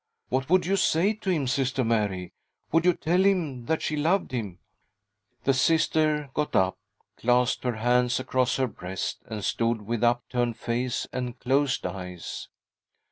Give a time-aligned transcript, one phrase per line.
[0.29, 2.33] "What would you say to him, Sister Mary?
[2.71, 4.57] Would you tell him that she loved him?"
[5.43, 6.79] The Sister got up,
[7.17, 12.47] clasped her hands across her breast, and stood with upturned face and closed eyes.